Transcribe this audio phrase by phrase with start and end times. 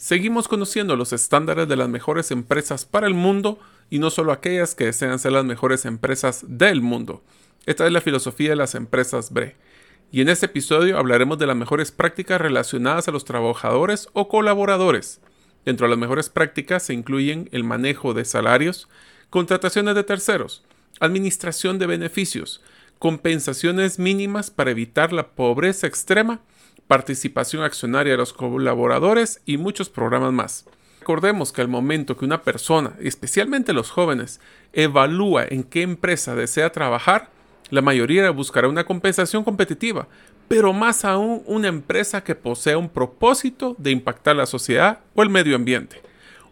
[0.00, 3.58] Seguimos conociendo los estándares de las mejores empresas para el mundo
[3.90, 7.22] y no solo aquellas que desean ser las mejores empresas del mundo.
[7.66, 9.56] Esta es la filosofía de las empresas BRE.
[10.10, 15.20] Y en este episodio hablaremos de las mejores prácticas relacionadas a los trabajadores o colaboradores.
[15.66, 18.88] Dentro de las mejores prácticas se incluyen el manejo de salarios,
[19.28, 20.64] contrataciones de terceros,
[20.98, 22.62] administración de beneficios,
[22.98, 26.40] compensaciones mínimas para evitar la pobreza extrema,
[26.90, 30.64] participación accionaria de los colaboradores y muchos programas más.
[30.98, 34.40] Recordemos que al momento que una persona, especialmente los jóvenes,
[34.72, 37.30] evalúa en qué empresa desea trabajar,
[37.70, 40.08] la mayoría buscará una compensación competitiva,
[40.48, 45.30] pero más aún una empresa que posea un propósito de impactar la sociedad o el
[45.30, 46.02] medio ambiente.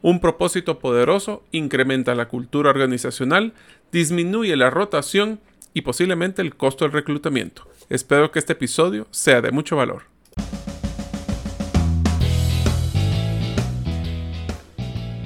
[0.02, 3.54] Un propósito poderoso incrementa la cultura organizacional,
[3.90, 5.40] disminuye la rotación
[5.74, 7.66] y posiblemente el costo del reclutamiento.
[7.88, 10.04] Espero que este episodio sea de mucho valor.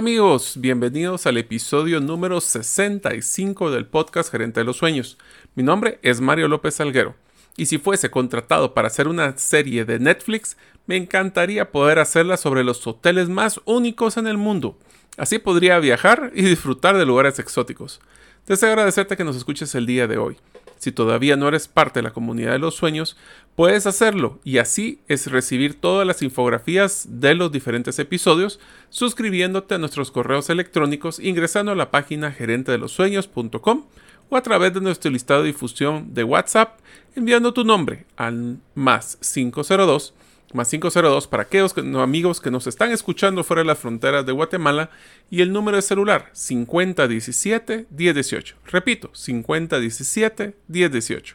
[0.00, 5.18] Amigos, bienvenidos al episodio número 65 del podcast Gerente de los Sueños.
[5.54, 7.16] Mi nombre es Mario López Alguero
[7.58, 10.56] y si fuese contratado para hacer una serie de Netflix,
[10.86, 14.78] me encantaría poder hacerla sobre los hoteles más únicos en el mundo.
[15.18, 18.00] Así podría viajar y disfrutar de lugares exóticos.
[18.46, 20.38] Deseo agradecerte que nos escuches el día de hoy.
[20.80, 23.14] Si todavía no eres parte de la comunidad de los sueños,
[23.54, 29.78] puedes hacerlo y así es recibir todas las infografías de los diferentes episodios suscribiéndote a
[29.78, 33.84] nuestros correos electrónicos ingresando a la página gerentedelosueños.com
[34.30, 36.80] o a través de nuestro listado de difusión de WhatsApp
[37.14, 40.14] enviando tu nombre al más 502
[40.54, 44.90] más 502 para aquellos amigos que nos están escuchando fuera de las fronteras de Guatemala
[45.30, 48.54] y el número de celular 5017-1018.
[48.66, 51.34] Repito, 5017-1018.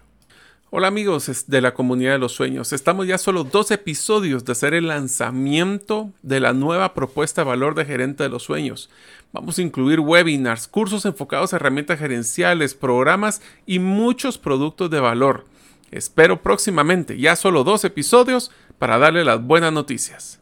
[0.72, 4.74] Hola amigos de la comunidad de los sueños, estamos ya solo dos episodios de hacer
[4.74, 8.90] el lanzamiento de la nueva propuesta de valor de gerente de los sueños.
[9.32, 15.46] Vamos a incluir webinars, cursos enfocados a herramientas gerenciales, programas y muchos productos de valor.
[15.92, 20.40] Espero próximamente, ya solo dos episodios, para darle las buenas noticias.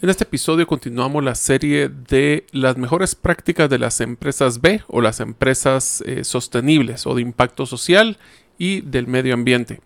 [0.00, 5.00] En este episodio continuamos la serie de las mejores prácticas de las empresas B o
[5.00, 8.16] las empresas eh, sostenibles o de impacto social
[8.58, 9.80] y del medio ambiente.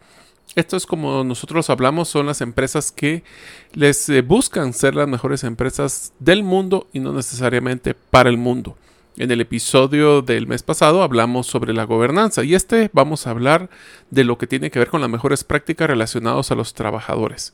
[0.54, 3.25] Esto es como nosotros hablamos, son las empresas que
[3.72, 8.76] les eh, buscan ser las mejores empresas del mundo y no necesariamente para el mundo.
[9.19, 13.69] En el episodio del mes pasado hablamos sobre la gobernanza y este vamos a hablar
[14.11, 17.53] de lo que tiene que ver con las mejores prácticas relacionadas a los trabajadores.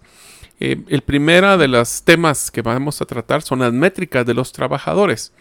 [0.60, 4.52] Eh, el primero de los temas que vamos a tratar son las métricas de los
[4.52, 5.32] trabajadores.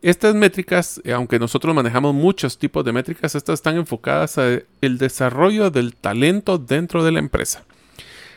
[0.00, 5.70] Estas métricas, eh, aunque nosotros manejamos muchos tipos de métricas, estas están enfocadas al desarrollo
[5.70, 7.64] del talento dentro de la empresa.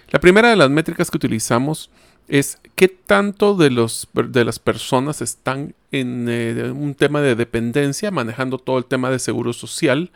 [0.10, 1.92] La primera de las métricas que utilizamos
[2.32, 8.10] es qué tanto de, los, de las personas están en eh, un tema de dependencia,
[8.10, 10.12] manejando todo el tema de seguro social,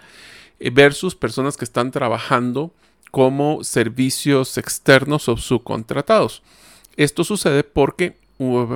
[0.72, 2.72] versus personas que están trabajando
[3.12, 6.42] como servicios externos o subcontratados.
[6.96, 8.16] Esto sucede porque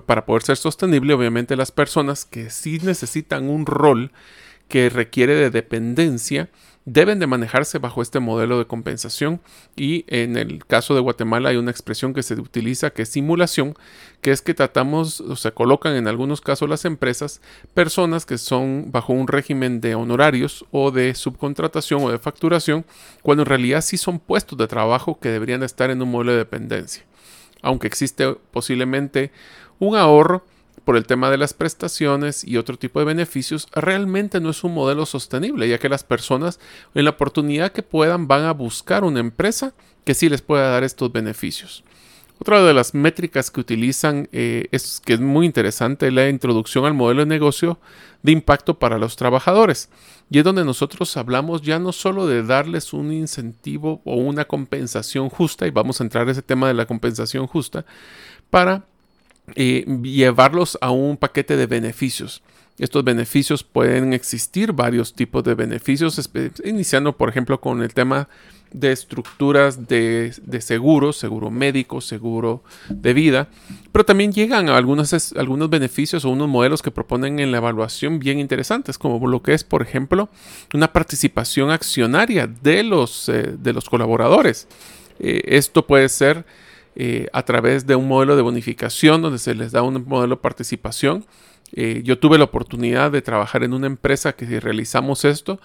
[0.05, 4.11] para poder ser sostenible, obviamente las personas que sí necesitan un rol
[4.67, 6.49] que requiere de dependencia,
[6.85, 9.41] deben de manejarse bajo este modelo de compensación
[9.75, 13.75] y en el caso de Guatemala hay una expresión que se utiliza que es simulación,
[14.21, 17.41] que es que tratamos o se colocan en algunos casos las empresas
[17.73, 22.85] personas que son bajo un régimen de honorarios o de subcontratación o de facturación,
[23.21, 26.39] cuando en realidad sí son puestos de trabajo que deberían estar en un modelo de
[26.39, 27.03] dependencia.
[27.61, 29.31] Aunque existe posiblemente
[29.79, 30.45] un ahorro,
[30.83, 34.73] por el tema de las prestaciones y otro tipo de beneficios, realmente no es un
[34.73, 36.59] modelo sostenible, ya que las personas
[36.95, 39.73] en la oportunidad que puedan van a buscar una empresa
[40.05, 41.83] que sí les pueda dar estos beneficios.
[42.41, 46.93] Otra de las métricas que utilizan eh, es que es muy interesante la introducción al
[46.93, 47.79] modelo de negocio
[48.23, 49.89] de impacto para los trabajadores.
[50.29, 55.27] Y es donde nosotros hablamos ya no solo de darles un incentivo o una compensación
[55.29, 57.85] justa, y vamos a entrar en ese tema de la compensación justa,
[58.49, 58.85] para
[59.55, 62.41] llevarlos a un paquete de beneficios.
[62.77, 66.29] Estos beneficios pueden existir varios tipos de beneficios,
[66.63, 68.29] iniciando por ejemplo con el tema
[68.71, 73.47] de estructuras de, de seguro, seguro médico, seguro de vida,
[73.91, 78.19] pero también llegan a algunos, algunos beneficios o unos modelos que proponen en la evaluación
[78.19, 80.29] bien interesantes, como lo que es, por ejemplo,
[80.73, 84.67] una participación accionaria de los, eh, de los colaboradores.
[85.19, 86.45] Eh, esto puede ser
[86.95, 90.41] eh, a través de un modelo de bonificación donde se les da un modelo de
[90.41, 91.25] participación.
[91.71, 95.59] yo tuve la oportunidad de trabajar en una empresa que realizamos esto,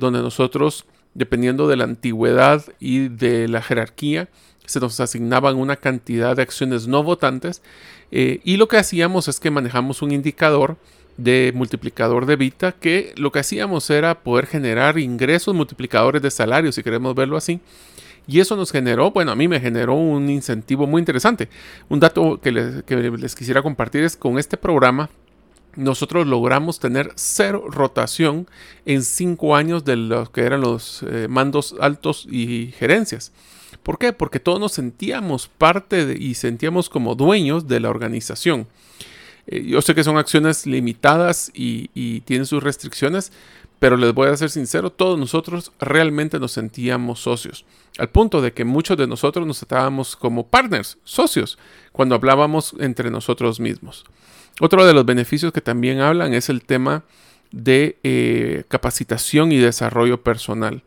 [0.00, 0.84] donde nosotros
[1.14, 4.28] dependiendo de la antigüedad y de la jerarquía,
[4.66, 7.62] se nos asignaban una cantidad de acciones no votantes
[8.10, 10.76] eh, y lo que hacíamos es que manejamos un indicador
[11.16, 16.70] de multiplicador de Vita que lo que hacíamos era poder generar ingresos multiplicadores de salario,
[16.70, 17.60] si queremos verlo así.
[18.28, 21.48] Y eso nos generó, bueno, a mí me generó un incentivo muy interesante.
[21.88, 25.10] Un dato que les, que les quisiera compartir es con este programa
[25.78, 28.48] nosotros logramos tener cero rotación
[28.84, 33.32] en cinco años de los que eran los eh, mandos altos y gerencias.
[33.84, 34.12] ¿Por qué?
[34.12, 38.66] Porque todos nos sentíamos parte y sentíamos como dueños de la organización.
[39.46, 43.30] Eh, yo sé que son acciones limitadas y, y tienen sus restricciones,
[43.78, 47.64] pero les voy a ser sincero, todos nosotros realmente nos sentíamos socios,
[47.98, 51.58] al punto de que muchos de nosotros nos tratábamos como partners, socios,
[51.92, 54.04] cuando hablábamos entre nosotros mismos.
[54.60, 57.04] Otro de los beneficios que también hablan es el tema
[57.52, 60.82] de eh, capacitación y desarrollo personal.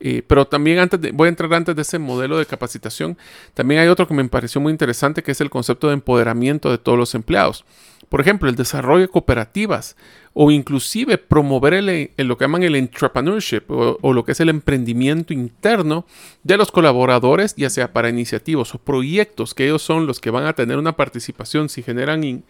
[0.00, 3.16] Eh, pero también antes de, voy a entrar antes de ese modelo de capacitación,
[3.54, 6.78] también hay otro que me pareció muy interesante que es el concepto de empoderamiento de
[6.78, 7.64] todos los empleados.
[8.08, 9.96] Por ejemplo, el desarrollo de cooperativas
[10.34, 15.32] o inclusive promover el, lo que llaman el entrepreneurship o, lo que es el emprendimiento
[15.32, 16.06] interno
[16.42, 20.46] de los colaboradores, ya sea para iniciativas o proyectos, que ellos son los que van
[20.46, 22.42] a tener una participación si generan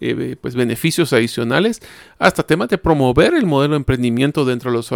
[0.00, 1.80] eh, pues beneficios adicionales,
[2.18, 4.90] hasta temas de promover el modelo de emprendimiento dentro de los,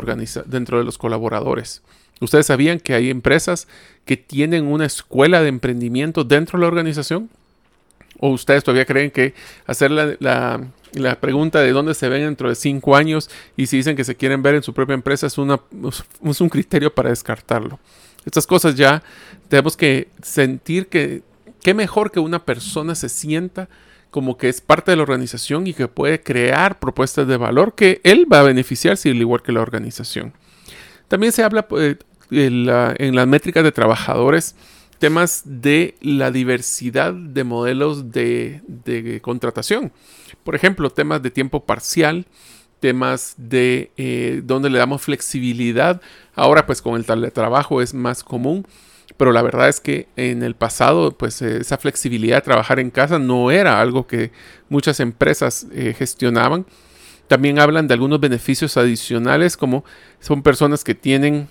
[0.46, 1.82] dentro de los colaboradores.
[2.20, 3.68] ¿Ustedes sabían que hay empresas
[4.04, 7.30] que tienen una escuela de emprendimiento dentro de la organización?
[8.24, 9.34] ¿O ustedes todavía creen que
[9.66, 14.04] hacer la, pregunta de dónde se ven dentro de cinco años y si dicen que
[14.04, 17.80] se quieren ver en su propia empresa es, un criterio para descartarlo?
[18.24, 19.02] Estas cosas ya
[19.48, 21.22] tenemos que sentir que
[21.64, 23.68] qué mejor que una persona se sienta
[24.12, 28.00] como que es parte de la organización y que puede crear propuestas de valor que
[28.04, 30.32] él va a beneficiarse al igual que la organización.
[31.08, 31.96] También se habla pues,
[32.30, 32.66] en,
[33.16, 34.54] las métricas de trabajadores
[35.02, 39.90] temas de la diversidad de modelos de, contratación.
[40.44, 42.24] Por ejemplo, temas de tiempo parcial,
[42.78, 46.00] temas de eh, donde le damos flexibilidad.
[46.36, 48.64] Ahora pues con el teletrabajo es más común
[49.16, 52.90] pero la verdad es que en el pasado, pues eh, esa flexibilidad de trabajar en
[52.90, 54.30] casa no era algo que
[54.68, 56.64] muchas empresas eh, gestionaban.
[57.26, 59.84] También hablan de algunos beneficios adicionales, como
[60.20, 61.48] son personas que tienen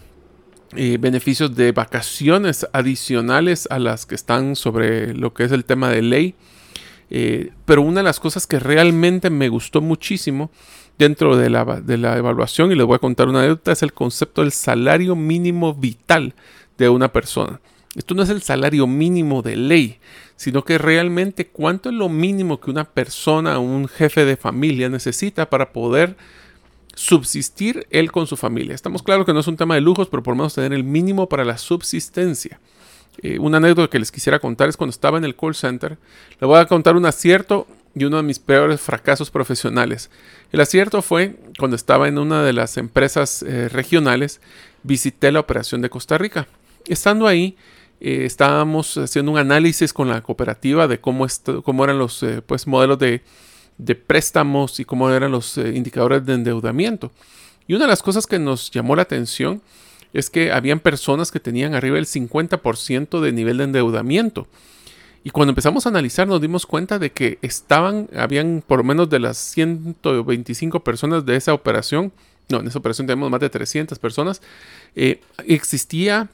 [0.76, 5.90] eh, beneficios de vacaciones adicionales a las que están sobre lo que es el tema
[5.90, 6.36] de ley.
[7.66, 10.50] pero una de las cosas que realmente me gustó muchísimo
[10.98, 13.92] dentro de la, de la evaluación, y les voy a contar una anécdota, es el
[13.92, 16.34] concepto del salario mínimo vital
[16.78, 17.60] de una persona.
[17.96, 20.00] Esto no es el salario mínimo de ley,
[20.38, 25.50] sino que realmente cuánto es lo mínimo que una persona, un jefe de familia necesita
[25.50, 26.16] para poder
[26.96, 28.76] subsistir él con su familia.
[28.76, 30.84] Estamos claros que no es un tema de lujos, pero por lo menos tener el
[30.84, 32.60] mínimo para la subsistencia.
[33.22, 35.98] Eh, una anécdota que les quisiera contar es cuando estaba en el call center.
[36.40, 40.10] Le voy a contar un acierto y uno de mis peores fracasos profesionales.
[40.52, 44.40] El acierto fue cuando estaba en una de las empresas eh, regionales,
[44.84, 46.48] visité la operación de Costa Rica.
[46.88, 47.58] Estando ahí,
[48.00, 51.28] eh, estábamos haciendo un análisis con la cooperativa de cómo,
[51.64, 53.22] cómo eran los pues, modelos de,
[53.96, 57.12] préstamos y cómo eran los eh, indicadores de endeudamiento.
[57.68, 59.62] Y una de las cosas que nos llamó la atención
[60.14, 64.48] es que habían personas que tenían arriba del 50% de nivel de endeudamiento.
[65.24, 69.10] Y cuando empezamos a analizar nos dimos cuenta de que estaban, habían por lo menos
[69.10, 72.12] de las 125 personas de esa operación,
[72.50, 74.42] no, en esa operación tenemos más de 300 personas,
[75.46, 76.30] existía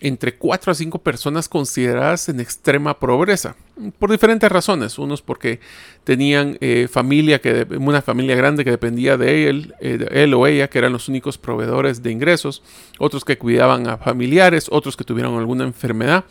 [0.00, 3.54] entre 4 a 5 personas consideradas en extrema pobreza,
[3.98, 4.98] por diferentes razones.
[4.98, 5.60] Unos porque
[6.04, 10.68] tenían eh, familia, que, una familia grande que dependía de él, eh, él o ella,
[10.68, 12.62] que eran los únicos proveedores de ingresos,
[12.98, 16.24] otros que cuidaban a familiares, otros que tuvieron alguna enfermedad.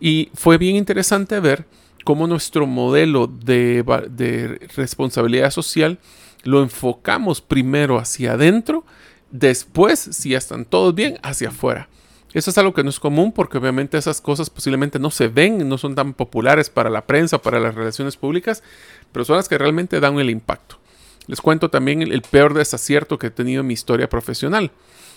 [0.00, 1.64] Y fue bien interesante ver
[2.04, 5.98] cómo nuestro modelo de, de responsabilidad social
[6.42, 8.84] lo enfocamos primero hacia adentro,
[9.30, 11.88] después, si ya están todos bien, hacia afuera.
[12.32, 15.68] Eso es algo que no es común porque obviamente esas cosas posiblemente no se ven,
[15.68, 18.62] no son tan populares para la prensa, para las relaciones públicas,
[19.10, 20.78] pero son las que realmente dan el impacto.
[21.26, 24.70] Les cuento también el, peor desacierto que he tenido en mi historia profesional.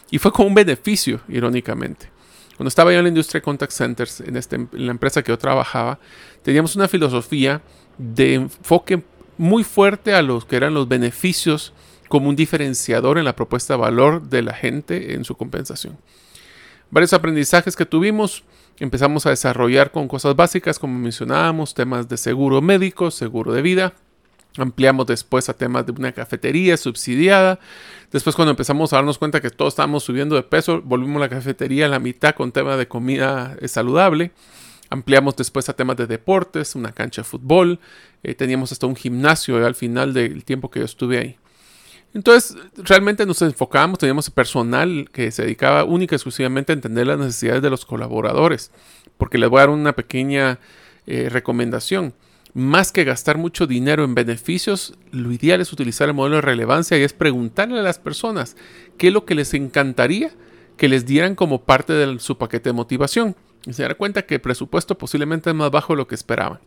[0.09, 2.09] Y fue con un beneficio, irónicamente.
[2.57, 5.31] Cuando estaba yo en la industria de contact centers, en, este, en la empresa que
[5.31, 5.99] yo trabajaba,
[6.43, 7.61] teníamos una filosofía
[7.97, 9.03] de enfoque
[9.37, 11.73] muy fuerte a los que eran los beneficios
[12.09, 15.97] como un diferenciador en la propuesta de valor de la gente en su compensación.
[16.93, 18.43] Varios aprendizajes que tuvimos,
[18.77, 23.95] empezamos a desarrollar con cosas básicas, como mencionábamos, temas de seguro médico, seguro de vida.
[24.57, 27.57] Ampliamos después a temas de una cafetería subsidiada.
[28.11, 31.29] Después cuando empezamos a darnos cuenta que todos estábamos subiendo de peso, volvimos a la
[31.29, 34.29] cafetería a la mitad con tema de comida eh, saludable.
[34.91, 37.79] Ampliamos después a temas de deportes, una cancha de fútbol.
[38.21, 41.37] Eh, teníamos hasta un gimnasio al final del tiempo que yo estuve ahí.
[42.13, 47.17] Entonces, realmente nos enfocábamos, teníamos personal que se dedicaba única y exclusivamente a entender las
[47.17, 48.71] necesidades de los colaboradores.
[49.17, 50.59] Porque les voy a dar una pequeña
[51.07, 52.13] eh, recomendación.
[52.53, 56.97] Más que gastar mucho dinero en beneficios, lo ideal es utilizar el modelo de relevancia
[56.97, 58.55] y es preguntarle a las personas
[58.97, 60.31] qué es lo que les encantaría
[60.77, 63.35] que les dieran como parte de su paquete de motivación.
[63.65, 66.59] Y se dará cuenta que el presupuesto posiblemente es más bajo de lo que esperaban.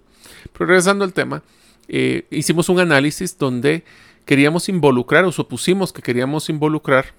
[0.52, 1.42] Pero regresando al tema,
[1.88, 3.84] eh, hicimos un análisis donde
[4.26, 7.14] queríamos involucrar o supusimos que queríamos involucrar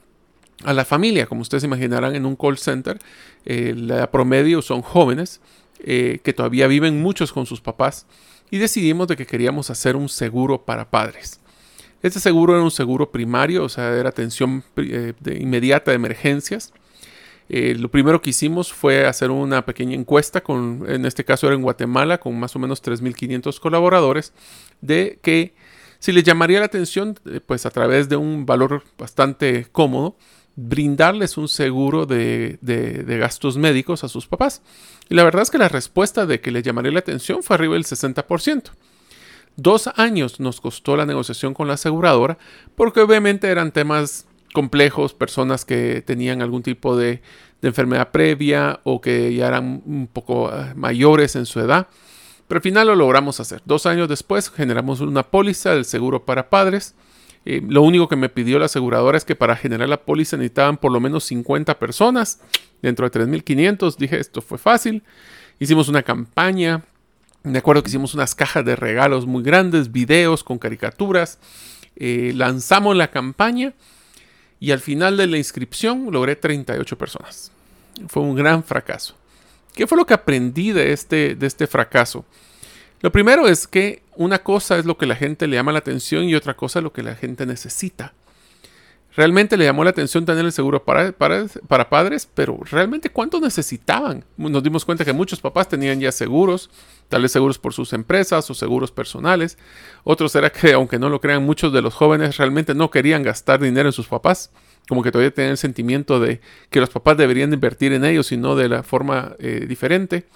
[0.63, 1.25] a la familia.
[1.25, 2.99] Como ustedes imaginarán, en un call center,
[3.45, 5.41] eh, la promedio son jóvenes
[5.79, 8.05] eh, que todavía viven muchos con sus papás
[8.51, 11.39] y decidimos de que queríamos hacer un seguro para padres.
[12.03, 16.73] Este seguro era un seguro primario, o sea, era atención eh, de inmediata de emergencias.
[17.49, 21.61] lo primero que hicimos fue hacer una pequeña encuesta, con, en este caso era en
[21.61, 24.33] Guatemala, con más o menos 3.500 colaboradores,
[24.81, 25.53] de que
[25.99, 30.17] si les llamaría la atención, eh, pues a través de un valor bastante cómodo,
[30.55, 32.59] brindarles un seguro de,
[33.19, 34.61] gastos médicos a sus papás.
[35.07, 37.75] Y la verdad es que la respuesta de que les llamaría la atención fue arriba
[37.75, 38.71] del 60%.
[39.55, 42.37] Dos años nos costó la negociación con la aseguradora
[42.75, 47.21] porque obviamente eran temas complejos, personas que tenían algún tipo de,
[47.61, 51.87] de enfermedad previa o que ya eran un poco eh, mayores en su edad.
[52.47, 53.61] Pero al final lo logramos hacer.
[53.65, 56.95] Dos años después generamos una póliza del seguro para padres.
[57.45, 60.77] Eh, lo único que me pidió la aseguradora es que para generar la póliza necesitaban
[60.77, 62.39] por lo menos 50 personas.
[62.81, 65.03] Dentro de 3.500 dije esto fue fácil.
[65.59, 66.83] Hicimos una campaña.
[67.43, 71.39] Me acuerdo que hicimos unas cajas de regalos muy grandes, videos con caricaturas.
[71.95, 73.73] Eh, lanzamos la campaña
[74.59, 77.51] y al final de la inscripción logré 38 personas.
[78.07, 79.16] Fue un gran fracaso.
[79.77, 82.25] ¿Qué fue lo que aprendí de este, de este fracaso?
[83.01, 86.23] Lo primero es que una cosa es lo que la gente le llama la atención
[86.23, 88.15] y otra cosa es lo que la gente necesita.
[89.17, 93.41] Realmente le llamó la atención tener el seguro para, para, para, padres, pero realmente cuánto
[93.41, 94.23] necesitaban.
[94.37, 96.69] Nos dimos cuenta que muchos papás tenían ya seguros,
[97.09, 99.57] tal vez seguros por sus empresas o seguros personales.
[100.03, 103.59] Otros era que, aunque no lo crean, muchos de los jóvenes realmente no querían gastar
[103.59, 104.51] dinero en sus papás
[104.87, 108.37] como que todavía tienen el sentimiento de que los papás deberían invertir en ellos y
[108.37, 110.27] no de la forma eh, diferente.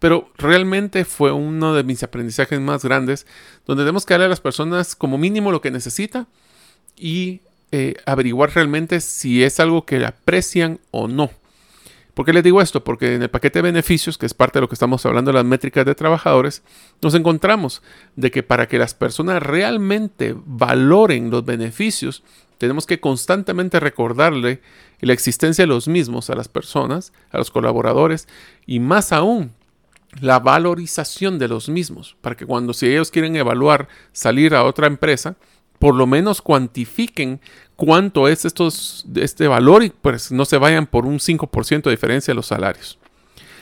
[0.00, 3.26] Pero realmente fue uno de mis aprendizajes más grandes,
[3.64, 6.26] donde tenemos que darle a las personas como mínimo lo que necesita
[6.96, 7.40] y
[7.76, 11.28] eh, averiguar realmente si es algo que aprecian o no.
[12.14, 12.84] ¿Por qué les digo esto?
[12.84, 15.38] Porque en el paquete de beneficios, que es parte de lo que estamos hablando de
[15.38, 16.62] las métricas de trabajadores,
[17.02, 17.82] nos encontramos
[18.14, 22.22] de que para que las personas realmente valoren los beneficios,
[22.58, 24.60] tenemos que constantemente recordarle
[25.00, 28.28] la existencia de los mismos a las personas, a los colaboradores
[28.66, 29.50] y más aún
[30.20, 34.86] la valorización de los mismos, para que cuando si ellos quieren evaluar salir a otra
[34.86, 35.34] empresa,
[35.78, 37.40] por lo menos cuantifiquen
[37.76, 42.32] cuánto es estos, este valor y pues no se vayan por un 5% de diferencia
[42.32, 42.98] de los salarios.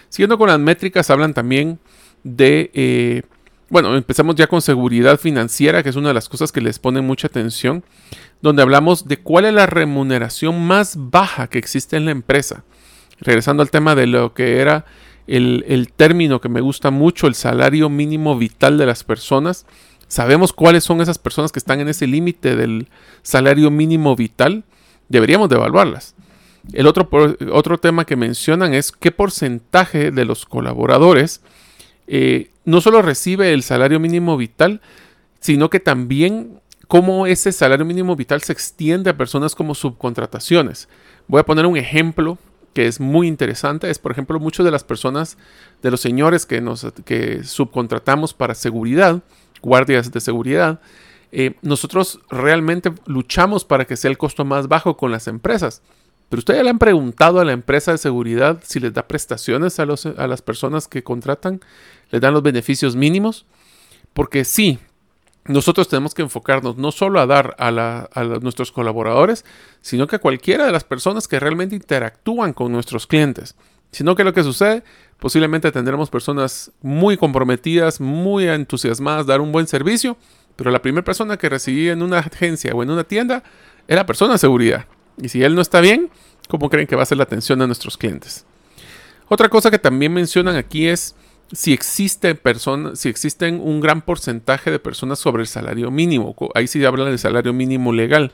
[0.08, 1.78] Siguiendo con las métricas, hablan también
[2.22, 3.22] de, eh,
[3.70, 7.06] bueno, empezamos ya con seguridad financiera, que es una de las cosas que les ponen
[7.06, 7.82] mucha atención
[8.42, 12.64] donde hablamos de cuál es la remuneración más baja que existe en la empresa.
[13.20, 14.84] Regresando al tema de lo que era
[15.28, 19.64] el, término que me gusta mucho, el salario mínimo vital de las personas.
[20.12, 22.86] Sabemos cuáles son esas personas que están en ese límite del
[23.22, 24.62] salario mínimo vital.
[25.08, 26.14] Deberíamos de evaluarlas.
[26.74, 27.08] El otro,
[27.50, 31.40] otro tema que mencionan es qué porcentaje de los colaboradores
[32.08, 34.82] eh, no solo recibe el salario mínimo vital,
[35.40, 40.90] sino que también cómo ese salario mínimo vital se extiende a personas como subcontrataciones.
[41.26, 42.36] Voy a poner un ejemplo
[42.74, 43.88] que es muy interesante.
[43.88, 45.38] Es, por ejemplo, muchas de las personas,
[45.80, 49.22] de los señores que, nos, que subcontratamos para seguridad,
[49.62, 50.80] guardias de seguridad,
[51.30, 55.82] eh, nosotros realmente luchamos para que sea el costo más bajo con las empresas.
[56.28, 59.86] Pero ustedes le han preguntado a la empresa de seguridad si les da prestaciones a
[59.86, 61.60] las personas que contratan,
[62.10, 63.44] les dan los beneficios mínimos.
[64.14, 64.78] Porque sí,
[65.44, 69.44] nosotros tenemos que enfocarnos no solo a dar a, nuestros colaboradores,
[69.80, 73.56] sino que a cualquiera de las personas que realmente interactúan con nuestros clientes.
[73.92, 74.82] Sino que lo que sucede,
[75.18, 80.16] posiblemente tendremos personas muy comprometidas, muy entusiasmadas, dar un buen servicio,
[80.56, 83.42] pero la primera persona que recibí en una agencia o en una tienda
[83.86, 84.86] es la persona de seguridad.
[85.20, 86.10] Y si él no está bien,
[86.48, 88.44] ¿cómo creen que va a ser la atención de nuestros clientes?
[89.28, 91.14] Otra cosa que también mencionan aquí es
[91.52, 96.34] si existe personas, si existen un gran porcentaje de personas sobre el salario mínimo.
[96.54, 98.32] Ahí sí hablan del salario mínimo legal.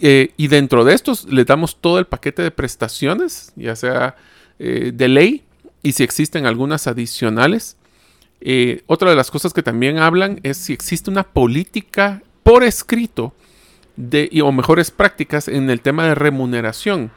[0.00, 4.16] Eh, y dentro de estos le damos todo el paquete de prestaciones, ya sea
[4.58, 5.44] eh, de ley,
[5.82, 7.76] y si existen algunas adicionales.
[8.40, 13.32] Eh, otra de las cosas que también hablan es si existe una política por escrito
[13.96, 17.10] de, o mejores prácticas en el tema de remuneración.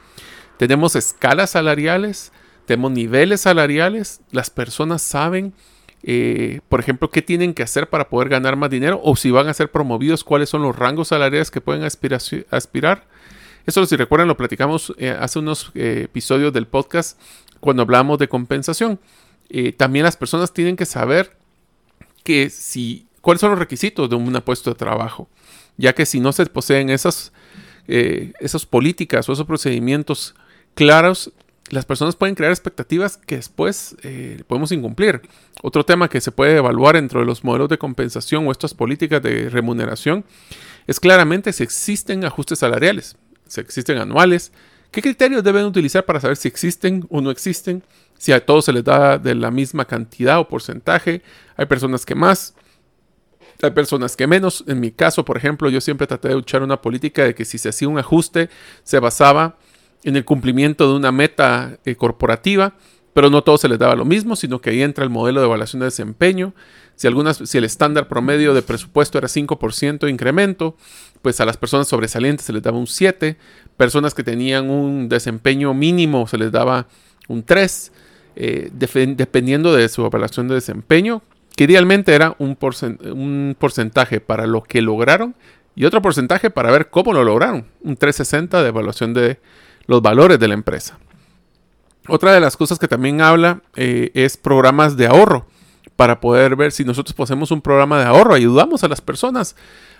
[0.57, 2.31] Tenemos escalas salariales,
[2.65, 5.53] tenemos niveles salariales, las personas saben,
[6.03, 9.47] eh, por ejemplo, qué tienen que hacer para poder ganar más dinero o si van
[9.47, 13.03] a ser promovidos, cuáles son los rangos salariales que pueden aspirar.
[13.69, 17.19] Eso, si recuerdan, lo platicamos eh, hace unos eh, episodios del podcast
[17.59, 18.99] cuando hablamos de compensación.
[19.77, 21.37] también las personas tienen que saber
[22.23, 25.29] que si, cuáles son los requisitos de un puesto de trabajo,
[25.77, 27.31] ya que si no se poseen esas,
[27.87, 30.33] esas políticas o esos procedimientos
[30.73, 31.31] claros,
[31.69, 35.21] las personas pueden crear expectativas que después eh, podemos incumplir.
[35.61, 39.21] Otro tema que se puede evaluar dentro de los modelos de compensación o estas políticas
[39.21, 40.25] de remuneración
[40.87, 43.15] es claramente si existen ajustes salariales,
[43.49, 44.53] si existen anuales,
[44.91, 47.83] qué criterios deben utilizar para saber si existen o no existen,
[48.17, 51.21] si a todos se les da de la misma cantidad o porcentaje,
[51.57, 52.53] hay personas que más,
[53.61, 54.63] hay personas que menos.
[54.67, 57.57] En mi caso, por ejemplo, yo siempre traté de luchar una política de que si
[57.57, 58.49] se hacía un ajuste,
[58.83, 59.57] se basaba
[60.03, 62.75] en el cumplimiento de una meta eh, corporativa,
[63.13, 65.47] pero no todo se les daba lo mismo, sino que ahí entra el modelo de
[65.47, 66.53] evaluación de desempeño.
[66.95, 70.75] Si, algunas, si el estándar promedio de presupuesto era 5% de incremento,
[71.21, 73.37] pues a las personas sobresalientes se les daba un 7,
[73.77, 76.87] personas que tenían un desempeño mínimo se les daba
[77.27, 77.91] un 3,
[78.35, 81.21] eh, dependiendo de su evaluación de desempeño,
[81.55, 82.57] que idealmente era un,
[83.13, 85.35] un porcentaje para lo que lograron
[85.75, 89.39] y otro porcentaje para ver cómo lo lograron, un 360 de evaluación de
[89.87, 90.99] los valores de la empresa.
[92.09, 95.45] Otra de las cosas que también habla eh, es programas de ahorro
[95.95, 99.55] para poder ver si nosotros poseemos un programa de ahorro, ayudamos a las personas,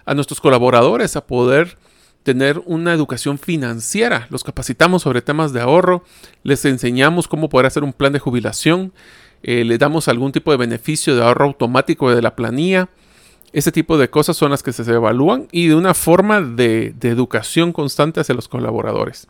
[0.06, 1.78] a nuestros colaboradores a poder
[2.24, 6.04] tener una educación financiera, los capacitamos sobre temas de ahorro,
[6.44, 8.94] les enseñamos cómo poder hacer un plan de jubilación,
[9.44, 12.90] eh, les damos algún tipo de beneficio de ahorro automático de la planilla.
[13.52, 17.74] Ese tipo de cosas son las que se evalúan y de una forma de educación
[17.74, 19.28] constante hacia los colaboradores.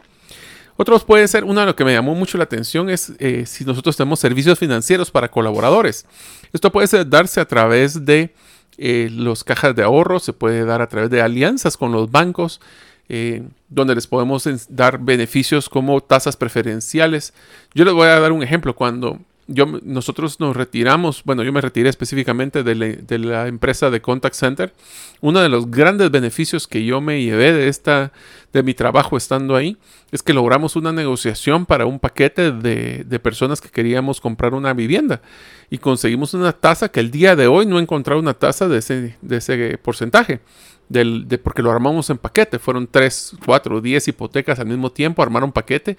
[0.81, 3.65] Otros puede ser, uno de lo que me llamó mucho la atención es eh, si
[3.65, 6.05] nosotros tenemos servicios financieros para colaboradores.
[6.53, 8.33] Esto puede darse a través de
[8.77, 12.61] eh, los cajas de ahorro, se puede dar a través de alianzas con los bancos,
[13.09, 17.33] eh, donde les podemos dar beneficios como tasas preferenciales.
[17.73, 18.73] Yo les voy a dar un ejemplo.
[18.73, 24.35] Cuando yo, nosotros nos retiramos, bueno, yo me retiré específicamente de, la empresa de Contact
[24.35, 24.73] Center.
[25.21, 28.13] Uno de los grandes beneficios que yo me llevé de, esta,
[28.53, 29.77] de mi trabajo estando ahí
[30.12, 34.73] es que logramos una negociación para un paquete de, de personas que queríamos comprar una
[34.73, 35.21] vivienda
[35.69, 39.17] y conseguimos una tasa que el día de hoy no he una tasa de ese,
[39.21, 40.39] de ese porcentaje.
[40.88, 45.21] Del, de, porque lo armamos en paquete, fueron 3, 4, 10 hipotecas al mismo tiempo,
[45.21, 45.97] armaron paquete.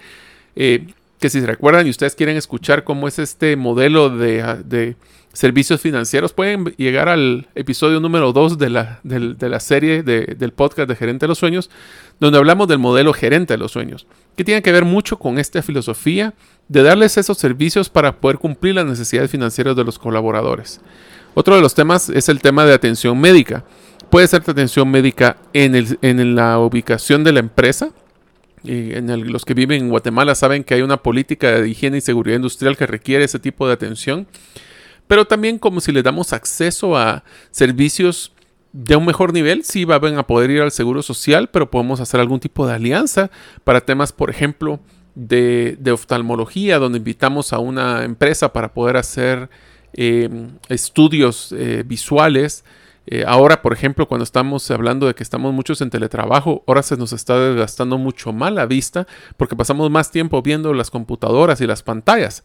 [0.56, 0.88] Eh,
[1.20, 4.96] que si se recuerdan y ustedes quieren escuchar cómo es este modelo de,
[5.32, 10.88] servicios financieros, pueden llegar al episodio número 2 de la, de, la serie del podcast
[10.88, 11.70] de Gerente de los Sueños,
[12.18, 15.62] donde hablamos del modelo gerente de los sueños, que tiene que ver mucho con esta
[15.62, 16.34] filosofía
[16.68, 20.80] de darles esos servicios para poder cumplir las necesidades financieras de los colaboradores.
[21.34, 23.64] Otro de los temas es el tema de atención médica.
[24.10, 27.90] Puede ser atención médica en, el, en la ubicación de la empresa,
[28.62, 32.00] y en los que viven en Guatemala saben que hay una política de higiene y
[32.00, 34.26] seguridad industrial que requiere ese tipo de atención,
[35.06, 38.32] pero también como si le damos acceso a servicios
[38.72, 42.20] de un mejor nivel, sí van a poder ir al seguro social, pero podemos hacer
[42.20, 43.30] algún tipo de alianza
[43.64, 44.80] para temas, por ejemplo,
[45.14, 49.50] de, oftalmología, donde invitamos a una empresa para poder hacer
[49.94, 50.28] eh,
[50.68, 52.64] estudios eh, visuales
[53.06, 56.96] eh, ahora, por ejemplo, cuando estamos hablando de que estamos muchos en teletrabajo, ahora se
[56.96, 61.66] nos está desgastando mucho más la vista porque pasamos más tiempo viendo las computadoras y
[61.66, 62.42] las pantallas.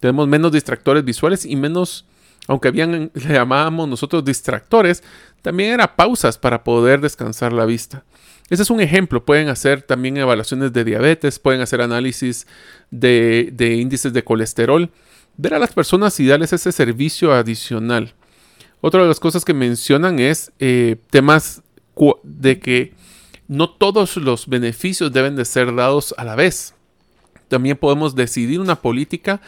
[0.00, 2.06] Tenemos menos distractores visuales y menos,
[2.46, 5.02] aunque habían, le llamábamos nosotros distractores,
[5.42, 8.04] también era pausas para poder descansar la vista.
[8.48, 9.24] Ese es un ejemplo.
[9.24, 12.46] Pueden hacer también evaluaciones de diabetes, pueden hacer análisis
[12.92, 14.90] de, de índices de colesterol,
[15.36, 18.14] ver a las personas y darles ese servicio adicional.
[18.80, 21.62] Otra de las cosas que mencionan es eh, temas
[22.22, 22.94] de que
[23.48, 26.74] no todos los beneficios deben de ser dados a la vez.
[27.48, 29.40] También podemos decidir una política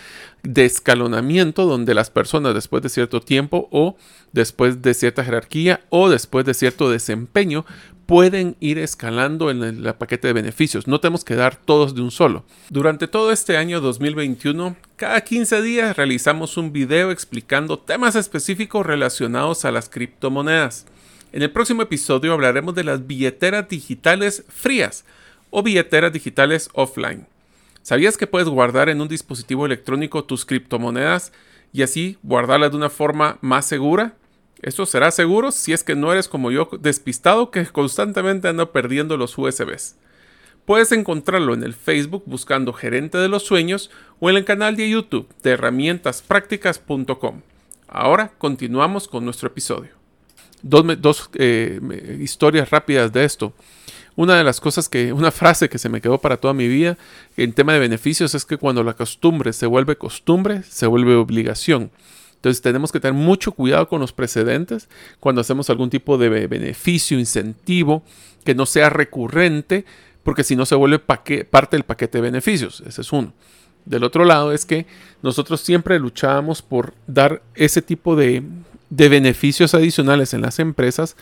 [0.44, 3.96] de escalonamiento donde las personas después de cierto tiempo o
[4.32, 7.66] después de cierta jerarquía o después de cierto desempeño
[8.08, 10.86] pueden ir escalando en el paquete de beneficios.
[10.86, 12.42] No tenemos que dar todos de un solo.
[12.70, 19.66] Durante todo este año 2021, cada 15 días realizamos un video explicando temas específicos relacionados
[19.66, 20.86] a las criptomonedas.
[21.32, 25.04] En el próximo episodio hablaremos de las billeteras digitales frías
[25.50, 27.26] o billeteras digitales offline.
[27.82, 31.30] ¿Sabías que puedes guardar en un dispositivo electrónico tus criptomonedas
[31.74, 34.14] y así guardarlas de una forma más segura?
[34.62, 39.16] Esto será seguro si es que no eres como yo despistado que constantemente anda perdiendo
[39.16, 39.96] los USBs.
[40.64, 43.90] Puedes encontrarlo en el Facebook buscando Gerente de los Sueños
[44.20, 47.40] o en el canal de YouTube de herramientasprácticas.com.
[47.88, 49.92] Ahora continuamos con nuestro episodio.
[50.60, 53.54] Dos, eh, historias rápidas de esto.
[54.16, 56.98] Una de las cosas que, una frase que se me quedó para toda mi vida
[57.36, 61.92] en tema de beneficios es que cuando la costumbre se vuelve costumbre, se vuelve obligación.
[62.38, 67.18] Entonces tenemos que tener mucho cuidado con los precedentes cuando hacemos algún tipo de beneficio,
[67.18, 68.04] incentivo,
[68.44, 69.84] que no sea recurrente,
[70.22, 72.82] porque si no se vuelve parte del paquete de beneficios.
[72.86, 73.32] Ese es uno.
[73.84, 74.86] Del otro lado es que
[75.20, 78.44] nosotros siempre luchábamos por dar ese tipo de,
[78.90, 81.16] de beneficios adicionales en las empresas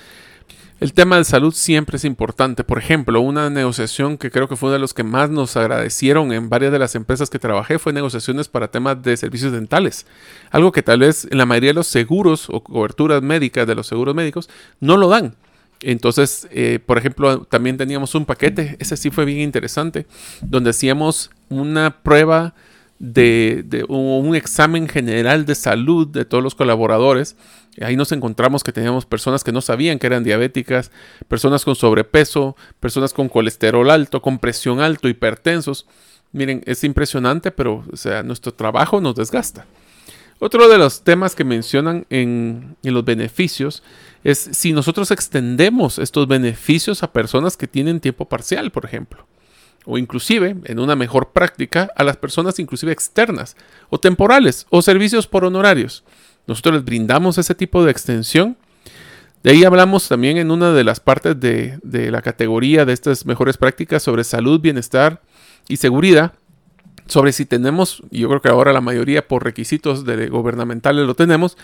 [0.79, 2.62] el tema de salud siempre es importante.
[2.62, 6.33] Por ejemplo, una negociación que creo que fue uno de los que más nos agradecieron
[6.33, 10.07] en varias de las empresas que trabajé fue negociaciones para temas de servicios dentales.
[10.51, 13.87] Algo que tal vez en la mayoría de los seguros o coberturas médicas de los
[13.87, 15.35] seguros médicos no lo dan.
[15.81, 20.07] Entonces, eh, por ejemplo, también teníamos un paquete, ese sí fue bien interesante,
[20.43, 22.55] donde hacíamos una prueba
[22.98, 27.37] de, un examen general de salud de todos los colaboradores.
[27.80, 30.90] Ahí nos encontramos que teníamos personas que no sabían que eran diabéticas,
[31.28, 35.87] personas con sobrepeso, personas con colesterol alto, con presión alto, hipertensos.
[36.32, 39.66] Miren, es impresionante, pero o sea, nuestro trabajo nos desgasta.
[40.38, 43.82] Otro de los temas que mencionan en, en los beneficios
[44.22, 49.26] es si nosotros extendemos estos beneficios a personas que tienen tiempo parcial, por ejemplo
[49.87, 53.57] o inclusive, en una mejor práctica, a las personas inclusive externas
[53.88, 56.05] o temporales o servicios por honorarios.
[56.46, 58.57] Nosotros les brindamos ese tipo de extensión.
[59.42, 61.79] De ahí hablamos también en una de las partes de,
[62.11, 65.22] la categoría de estas mejores prácticas sobre salud, bienestar
[65.68, 66.33] y seguridad,
[67.07, 71.57] sobre si tenemos, yo creo que ahora la mayoría por requisitos de gubernamentales lo tenemos,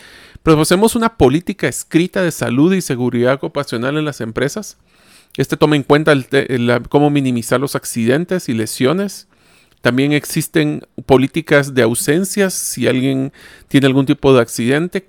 [0.45, 4.79] pero hacemos una política escrita de salud y seguridad ocupacional en las empresas
[5.37, 6.15] este toma en cuenta
[6.89, 9.29] cómo minimizar los accidentes y lesiones.
[9.81, 13.33] También existen políticas de ausencias si alguien
[13.69, 15.09] tiene algún tipo de accidente,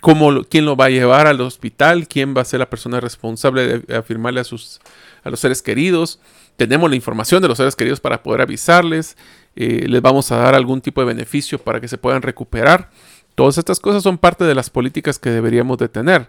[0.00, 3.78] cómo, quién lo va a llevar al hospital, quién va a ser la persona responsable
[3.78, 4.80] de afirmarle a, sus,
[5.24, 6.20] a los seres queridos.
[6.56, 9.16] Tenemos la información de los seres queridos para poder avisarles.
[9.56, 12.90] Eh, les vamos a dar algún tipo de beneficio para que se puedan recuperar.
[13.34, 16.28] Todas estas cosas son parte de las políticas que deberíamos de tener.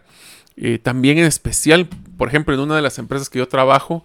[0.58, 1.88] Eh, también en especial,
[2.18, 4.04] por ejemplo, en una de las empresas que yo trabajo,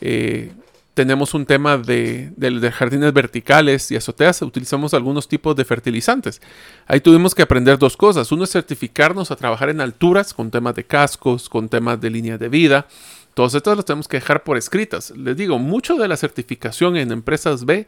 [0.00, 0.52] eh,
[0.94, 2.32] tenemos un tema de,
[2.74, 6.42] jardines verticales y azoteas, utilizamos algunos tipos de fertilizantes.
[6.86, 8.30] Ahí tuvimos que aprender dos cosas.
[8.32, 12.38] Uno es certificarnos a trabajar en alturas con temas de cascos, con temas de línea
[12.38, 12.86] de vida.
[13.34, 15.12] Todos estos los tenemos que dejar por escritas.
[15.16, 17.86] Les digo, mucho de la certificación en empresas B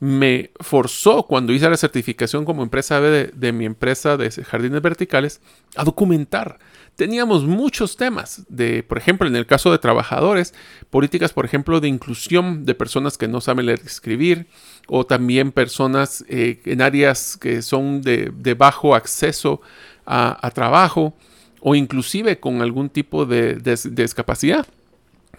[0.00, 4.80] me forzó cuando hice la certificación como empresa B de, de mi empresa de jardines
[4.80, 5.40] verticales
[5.76, 6.58] a documentar
[6.98, 10.52] teníamos muchos temas de, por ejemplo, en el caso de trabajadores,
[10.90, 14.48] políticas, por ejemplo, de inclusión de personas que no saben leer y escribir,
[14.88, 19.60] o también personas eh, en áreas que son de, bajo acceso
[20.06, 21.14] a, trabajo,
[21.60, 24.66] o inclusive con algún tipo de, de discapacidad.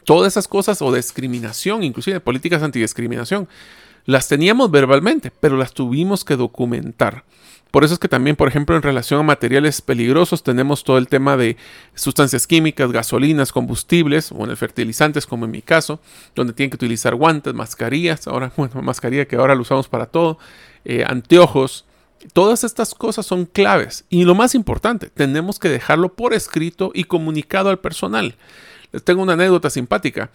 [0.06, 3.50] Todas esas cosas, o discriminación, inclusive políticas antidiscriminación,
[4.06, 7.26] las teníamos verbalmente, pero las tuvimos que documentar.
[7.72, 11.08] Por eso es que también, por ejemplo, en relación a materiales peligrosos, tenemos todo el
[11.08, 11.56] tema de
[11.94, 16.00] sustancias químicas, gasolinas, combustibles, o en el fertilizantes, como en mi caso,
[16.34, 20.40] donde tienen que utilizar guantes, mascarillas, ahora, bueno, mascarilla que ahora lo usamos para todo,
[20.84, 21.86] eh, anteojos.
[22.34, 24.04] Todas estas cosas son claves.
[24.10, 28.36] Y lo más importante, tenemos que dejarlo por escrito y comunicado al personal.
[28.92, 30.32] Les tengo una anécdota simpática.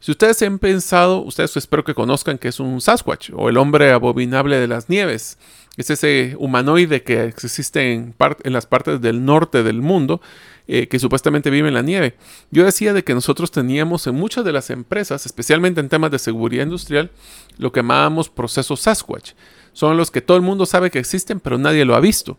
[0.00, 3.90] Si ustedes han pensado, ustedes espero que conozcan que es un Sasquatch o el hombre
[3.90, 5.38] abominable de las nieves.
[5.76, 8.14] Es ese humanoide que existe en,
[8.44, 10.20] en las partes del norte del mundo,
[10.68, 12.16] eh, que supuestamente vive en la nieve.
[12.50, 16.18] Yo decía de que nosotros teníamos en muchas de las empresas, especialmente en temas de
[16.18, 17.10] seguridad industrial,
[17.58, 19.32] lo que llamábamos procesos Sasquatch.
[19.72, 22.38] Son los que todo el mundo sabe que existen, pero nadie lo ha visto.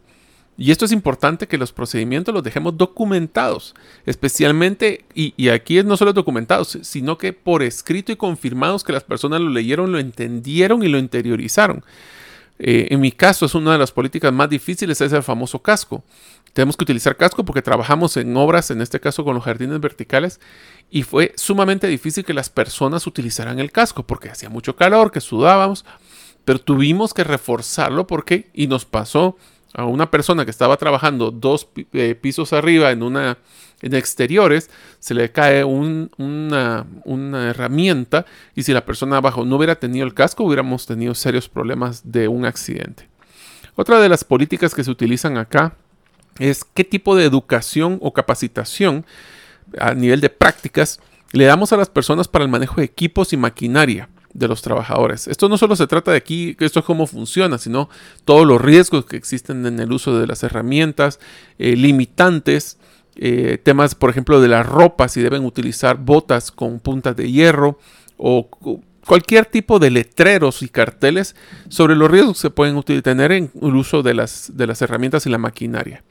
[0.58, 3.76] Y esto es importante que los procedimientos los dejemos documentados,
[4.08, 9.04] especialmente, y, aquí es no solo documentados, sino que por escrito y confirmados que las
[9.04, 11.86] personas lo leyeron, lo entendieron y lo interiorizaron.
[12.58, 16.04] Eh, en mi caso es una de las políticas más difíciles, es el famoso casco.
[16.54, 20.40] Tenemos que utilizar casco porque trabajamos en obras, en este caso con los jardines verticales,
[20.90, 25.22] y fue sumamente difícil que las personas utilizaran el casco porque hacía mucho calor, que
[25.22, 25.86] sudábamos,
[26.46, 29.38] pero tuvimos que reforzarlo porque, y nos pasó
[29.78, 33.38] a una persona que estaba trabajando dos eh, pisos arriba en una
[33.84, 39.76] en exteriores, se le cae una, una, herramienta y si la persona abajo no hubiera
[39.76, 43.08] tenido el casco, hubiéramos tenido serios problemas de un accidente.
[43.76, 45.76] Otra de las políticas que se utilizan acá
[46.40, 49.06] es qué tipo de educación o capacitación
[49.80, 51.00] a nivel de prácticas
[51.32, 55.28] le damos a las personas para el manejo de equipos y maquinaria de los trabajadores.
[55.28, 57.90] Esto no solo se trata de aquí, esto es cómo funciona, sino
[58.24, 61.20] todos los riesgos que existen en el uso de las herramientas,
[61.58, 62.78] eh, limitantes,
[63.16, 67.80] eh, temas, por ejemplo, de la ropa, si deben utilizar botas con puntas de hierro
[68.18, 68.48] o
[69.06, 71.36] cualquier tipo de letreros y carteles
[71.68, 75.26] sobre los riesgos que se pueden tener en el uso de las, de las herramientas
[75.26, 76.04] y la maquinaria.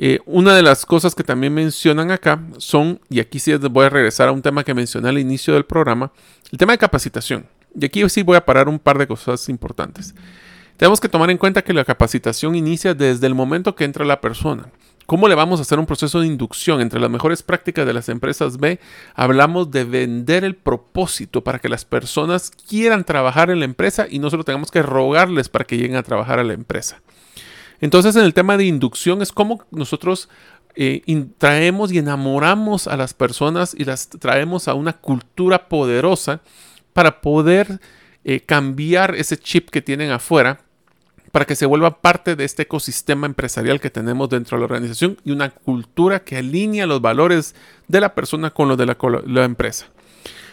[0.00, 3.88] Eh, una de las cosas que también mencionan acá son, y aquí sí voy a
[3.88, 6.12] regresar a un tema que mencioné al inicio del programa,
[6.52, 7.46] el tema de capacitación.
[7.78, 10.14] Y aquí sí voy a parar un par de cosas importantes.
[10.76, 14.20] Tenemos que tomar en cuenta que la capacitación inicia desde el momento que entra la
[14.20, 14.70] persona.
[15.06, 16.80] ¿Cómo le vamos a hacer un proceso de inducción?
[16.80, 18.78] Entre las mejores prácticas de las empresas B,
[19.14, 24.18] hablamos de vender el propósito para que las personas quieran trabajar en la empresa y
[24.18, 27.00] no solo tengamos que rogarles para que lleguen a trabajar a la empresa.
[27.80, 30.28] Entonces, en el tema de inducción es como nosotros
[30.74, 31.02] eh,
[31.38, 36.40] traemos y enamoramos a las personas y las traemos a una cultura poderosa
[36.92, 37.80] para poder
[38.24, 40.60] eh, cambiar ese chip que tienen afuera
[41.32, 45.18] para que se vuelva parte de este ecosistema empresarial que tenemos dentro de la organización
[45.24, 47.54] y una cultura que alinea los valores
[47.86, 49.86] de la persona con los de la empresa.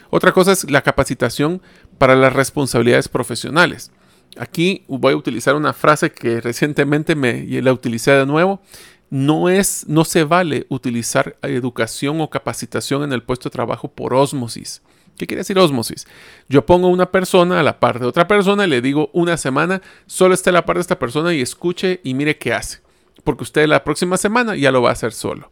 [0.09, 1.61] Otra cosa es la capacitación
[1.97, 3.91] para las responsabilidades profesionales.
[4.37, 8.61] Aquí voy a utilizar una frase que recientemente me la utilicé de nuevo.
[9.09, 14.13] No es, no se vale utilizar educación o capacitación en el puesto de trabajo por
[14.13, 14.81] osmosis.
[15.17, 16.07] ¿Qué quiere decir osmosis?
[16.49, 19.81] Yo pongo una persona a la par de otra persona y le digo una semana,
[20.07, 22.79] solo esté a la par de esta persona y escuche y mire qué hace.
[23.23, 25.51] Porque usted la próxima semana ya lo va a hacer solo.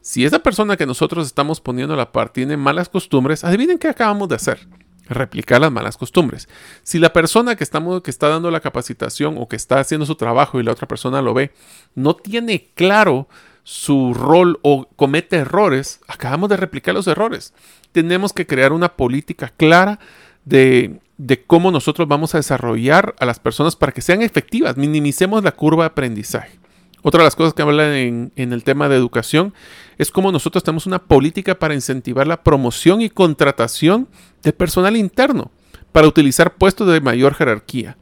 [0.00, 3.88] Si esa persona que nosotros estamos poniendo a la par tiene malas costumbres, adivinen qué
[3.88, 4.68] acabamos de hacer
[5.08, 6.48] replicar las malas costumbres.
[6.82, 10.14] Si la persona que, estamos, que está dando la capacitación o que está haciendo su
[10.14, 11.52] trabajo y la otra persona lo ve,
[11.94, 13.28] no tiene claro
[13.64, 17.52] su rol o comete errores, acabamos de replicar los errores.
[17.92, 19.98] Tenemos que crear una política clara
[20.44, 25.44] de, de cómo nosotros vamos a desarrollar a las personas para que sean efectivas, minimicemos
[25.44, 26.58] la curva de aprendizaje.
[27.02, 29.54] Otra de las cosas que hablan en, en, el tema de educación
[29.98, 34.08] es cómo nosotros tenemos una política para incentivar la promoción y contratación
[34.42, 35.50] de personal interno
[35.92, 37.96] para utilizar puestos de mayor jerarquía.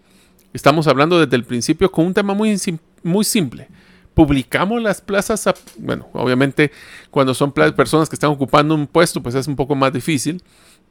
[0.53, 2.57] Estamos hablando desde el principio con un tema muy,
[3.03, 3.69] muy simple.
[4.15, 5.45] Publicamos las plazas,
[5.77, 6.73] bueno, obviamente
[7.11, 10.43] cuando son personas que están ocupando un puesto, pues es un poco más difícil,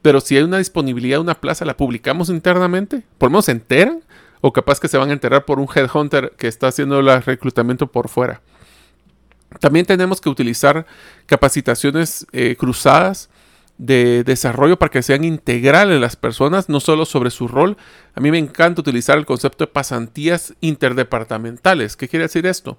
[0.02, 3.52] pero si hay una disponibilidad de una plaza, la publicamos internamente, por lo menos se
[3.52, 4.02] enteran
[4.40, 7.88] o capaz que se van a enterar por un headhunter que está haciendo el reclutamiento
[7.88, 8.42] por fuera.
[9.58, 10.86] También tenemos que utilizar
[11.26, 13.30] capacitaciones eh, cruzadas
[13.78, 17.76] de desarrollo para que sean integrales las personas, no solo sobre su rol.
[18.14, 21.96] A mí me encanta utilizar el concepto de pasantías interdepartamentales.
[21.96, 22.78] ¿Qué quiere decir esto?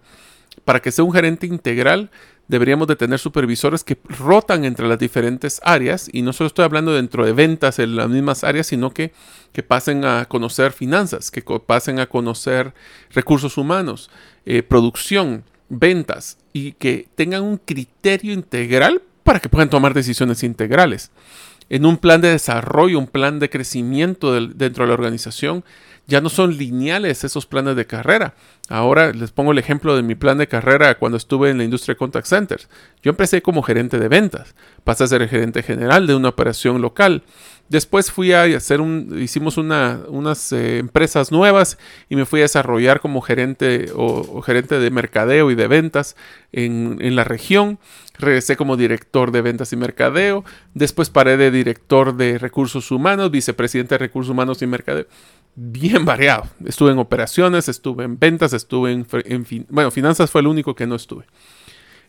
[0.66, 2.10] Para que sea un gerente integral,
[2.48, 6.94] deberíamos de tener supervisores que rotan entre las diferentes áreas y no solo estoy hablando
[6.94, 9.14] dentro de ventas en las mismas áreas, sino que,
[9.52, 12.74] que pasen a conocer finanzas, que pasen a conocer
[13.12, 14.10] recursos humanos,
[14.46, 21.12] eh, producción, ventas y que tengan un criterio integral para que puedan tomar decisiones integrales.
[21.68, 25.66] En un plan de desarrollo, un plan de crecimiento dentro de la organización,
[26.08, 28.36] ya no son lineales esos planes de carrera.
[28.70, 31.96] Ahora les pongo el ejemplo de mi plan de carrera cuando estuve en la industria
[31.96, 32.70] de contact centers.
[33.04, 36.82] Yo empecé como gerente de ventas, pasé a ser el gerente general de una operación
[36.82, 37.24] local.
[37.70, 41.78] Después fui a hacer un, hicimos unas eh, empresas nuevas
[42.10, 46.16] y me fui a desarrollar como gerente o, gerente de mercadeo y de ventas
[46.52, 47.80] en, en, la región.
[48.18, 50.46] Regresé como director de ventas y mercadeo.
[50.74, 55.06] Después paré de director de recursos humanos, vicepresidente de recursos humanos y mercadeo
[55.60, 56.48] bien variado.
[56.66, 59.08] Estuve en operaciones, estuve en ventas, estuve en,
[59.70, 61.26] bueno, finanzas fue el único que no estuve.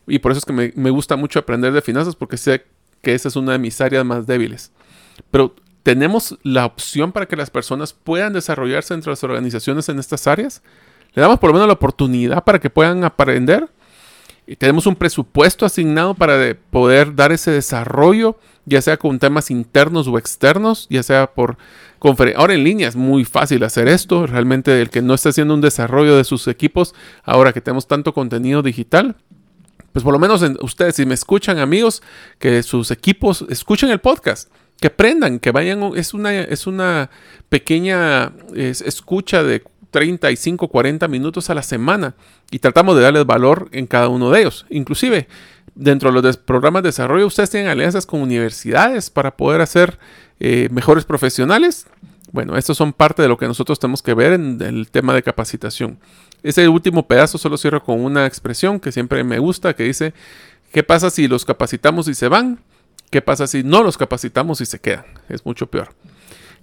[0.07, 2.63] Y por eso es que me, me, gusta mucho aprender de finanzas porque sé
[3.01, 4.71] que esa es una de mis áreas más débiles.
[5.31, 10.27] Pero tenemos la opción para que las personas puedan desarrollarse entre las organizaciones en estas
[10.27, 10.61] áreas.
[11.13, 13.69] Le damos por lo menos la oportunidad para que puedan aprender.
[14.45, 20.07] Y tenemos un presupuesto asignado para poder dar ese desarrollo, ya sea con temas internos
[20.07, 21.57] o externos, ya sea por
[21.99, 22.39] conferencia.
[22.39, 24.25] Ahora en línea es muy fácil hacer esto.
[24.25, 28.13] Realmente el que no está haciendo un desarrollo de sus equipos, ahora que tenemos tanto
[28.13, 29.15] contenido digital,
[29.91, 32.01] pues por lo menos ustedes, si me escuchan amigos,
[32.37, 34.49] que sus equipos escuchen el podcast
[34.79, 37.09] que aprendan, que vayan, es una, es una
[37.49, 42.15] pequeña escucha de 35, 40 minutos a la semana
[42.51, 44.65] y tratamos de darles valor en cada uno de ellos.
[44.69, 45.27] Inclusive,
[45.75, 49.99] dentro de los programas de desarrollo, ustedes tienen alianzas con universidades para poder hacer
[50.39, 51.87] eh, mejores profesionales.
[52.31, 55.23] Bueno, estos son parte de lo que nosotros tenemos que ver en el tema de
[55.23, 55.99] capacitación.
[56.43, 60.13] Ese último pedazo solo cierro con una expresión que siempre me gusta, que dice,
[60.71, 62.59] ¿qué pasa si los capacitamos y se van?
[63.09, 65.05] ¿Qué pasa si no los capacitamos y se quedan?
[65.29, 65.89] Es mucho peor.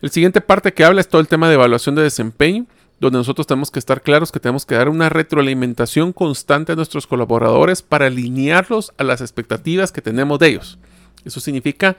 [0.01, 2.67] El siguiente parte que habla es todo el tema de evaluación de desempeño,
[3.01, 7.07] donde nosotros tenemos que estar claros que tenemos que dar una retroalimentación constante a nuestros
[7.07, 10.79] colaboradores para alinearlos a las expectativas que tenemos de ellos.
[11.25, 11.97] Eso significa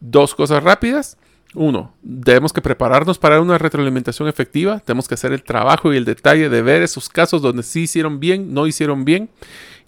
[0.00, 1.16] dos cosas rápidas.
[1.54, 4.80] Uno, debemos que prepararnos para una retroalimentación efectiva.
[4.80, 8.20] Tenemos que hacer el trabajo y el detalle de ver esos casos donde sí hicieron
[8.20, 9.30] bien, no hicieron bien.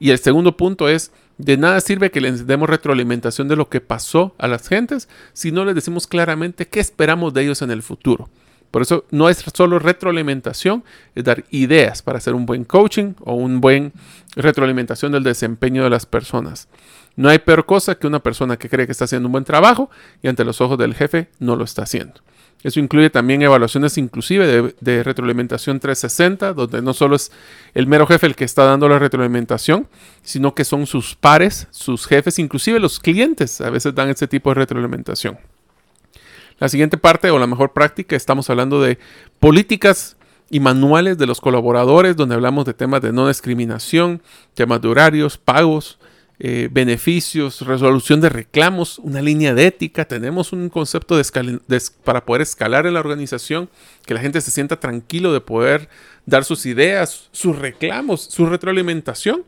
[0.01, 3.81] Y el segundo punto es de nada sirve que les demos retroalimentación de lo que
[3.81, 7.83] pasó a las gentes si no les decimos claramente qué esperamos de ellos en el
[7.83, 8.29] futuro.
[8.70, 13.35] Por eso no es solo retroalimentación, es dar ideas para hacer un buen coaching o
[13.35, 13.92] un buen
[14.37, 16.68] retroalimentación del desempeño de las personas.
[17.16, 19.90] No hay peor cosa que una persona que cree que está haciendo un buen trabajo
[20.22, 22.20] y ante los ojos del jefe no lo está haciendo.
[22.62, 27.31] Eso incluye también evaluaciones inclusive de, retroalimentación 360, donde no solo es
[27.73, 29.87] el mero jefe el que está dando la retroalimentación,
[30.23, 34.51] sino que son sus pares, sus jefes, inclusive los clientes a veces dan este tipo
[34.51, 35.38] de retroalimentación.
[36.59, 38.99] La siguiente parte o la mejor práctica, estamos hablando de
[39.38, 40.16] políticas
[40.51, 44.21] y manuales de los colaboradores, donde hablamos de temas de no discriminación,
[44.55, 45.99] temas de horarios, pagos,
[46.40, 50.05] eh, beneficios, resolución de reclamos, una línea de ética.
[50.05, 53.68] Tenemos un concepto de, para poder escalar en la organización,
[54.07, 55.88] que la gente se sienta tranquilo de poder
[56.27, 59.44] dar sus ideas, sus reclamos, su retroalimentación.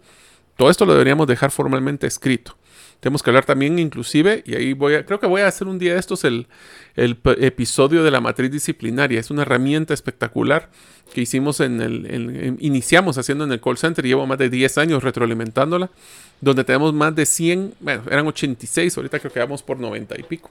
[0.57, 2.57] Todo esto lo deberíamos dejar formalmente escrito.
[3.01, 5.79] Tenemos que hablar también inclusive, y ahí voy a, creo que voy a hacer un
[5.79, 6.47] día de estos el,
[6.97, 9.19] el episodio de la matriz disciplinaria.
[9.19, 10.71] Es una herramienta espectacular
[11.13, 15.03] que hicimos en el, iniciamos haciendo en el call center, llevo más de 10 años
[15.03, 15.91] retroalimentándola,
[16.41, 20.23] donde tenemos más de 100, bueno, eran 86, ahorita creo que vamos por 90 y
[20.23, 20.51] pico,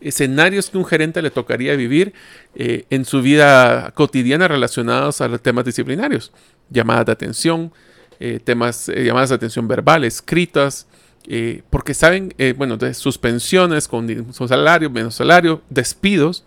[0.00, 2.12] escenarios que un gerente le tocaría vivir
[2.54, 6.32] eh, en su vida cotidiana relacionados a los temas disciplinarios,
[6.70, 7.72] llamadas de atención,
[8.20, 10.86] eh, temas, eh, llamadas de atención verbal, escritas,
[11.30, 16.42] eh, porque saben, eh, bueno, de suspensiones con su salario, menos salario, despidos.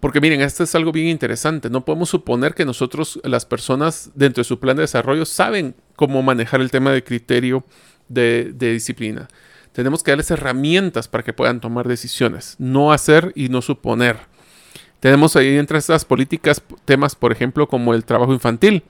[0.00, 1.70] Porque miren, esto es algo bien interesante.
[1.70, 6.20] No podemos suponer que nosotros, las personas dentro de su plan de desarrollo, saben cómo
[6.20, 7.64] manejar el tema de criterio
[8.08, 9.28] de, disciplina.
[9.70, 14.16] Tenemos que darles herramientas para que puedan tomar decisiones, no hacer y no suponer.
[14.98, 18.82] Tenemos ahí entre estas políticas temas, por ejemplo, como el trabajo infantil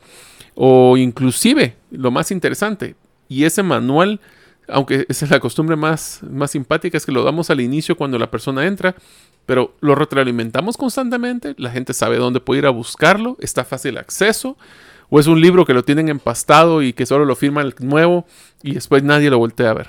[0.55, 2.95] o inclusive, lo más interesante,
[3.29, 4.21] y ese manual
[4.69, 8.31] aunque es la costumbre más, más simpática, es que lo damos al inicio cuando la
[8.31, 8.95] persona entra,
[9.47, 14.57] pero lo retroalimentamos constantemente, la gente sabe dónde puede ir a buscarlo, está fácil acceso,
[15.11, 18.25] o es un libro que lo tienen empastado y que solo lo firma el nuevo
[18.63, 19.89] y después nadie lo voltea a ver.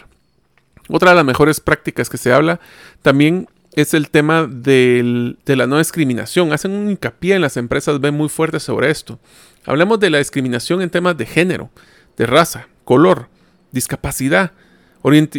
[0.89, 2.59] Otra de las mejores prácticas que se habla
[3.01, 6.51] también es el tema de la no discriminación.
[6.51, 9.17] Hacen un hincapié en las empresas, ven muy fuerte sobre esto.
[9.65, 11.69] Hablemos de la discriminación en temas de género,
[12.17, 13.29] de raza, color,
[13.71, 14.51] discapacidad,